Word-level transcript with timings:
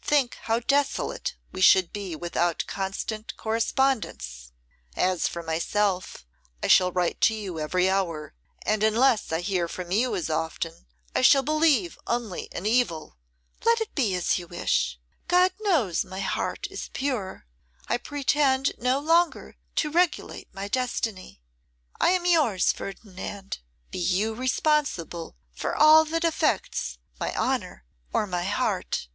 Think 0.00 0.36
how 0.42 0.60
desolate 0.60 1.34
we 1.50 1.60
should 1.60 1.92
be 1.92 2.14
without 2.14 2.62
constant 2.68 3.36
correspondence. 3.36 4.52
As 4.94 5.26
for 5.26 5.42
myself, 5.42 6.24
I 6.62 6.68
shall 6.68 6.92
write 6.92 7.20
to 7.22 7.34
you 7.34 7.58
every 7.58 7.90
hour, 7.90 8.32
and, 8.64 8.84
unless 8.84 9.32
I 9.32 9.40
hear 9.40 9.66
from 9.66 9.90
you 9.90 10.14
as 10.14 10.30
often, 10.30 10.86
I 11.16 11.22
shall 11.22 11.42
believe 11.42 11.98
only 12.06 12.42
in 12.52 12.64
evil!' 12.64 13.16
'Let 13.64 13.80
it 13.80 13.92
be 13.96 14.14
as 14.14 14.38
you 14.38 14.46
wish. 14.46 15.00
God 15.26 15.50
knows 15.60 16.04
my 16.04 16.20
heart 16.20 16.68
is 16.70 16.90
pure. 16.92 17.44
I 17.88 17.96
pretend 17.98 18.74
no 18.78 19.00
longer 19.00 19.56
to 19.82 19.90
regulate 19.90 20.54
my 20.54 20.68
destiny. 20.68 21.42
I 22.00 22.10
am 22.10 22.24
yours, 22.24 22.70
Ferdinand. 22.72 23.58
Be 23.90 23.98
you 23.98 24.32
responsible 24.32 25.34
for 25.52 25.74
all 25.74 26.04
that 26.04 26.22
affects 26.22 26.98
my 27.18 27.34
honour 27.34 27.84
or 28.12 28.28
my 28.28 28.44
heart. 28.44 29.08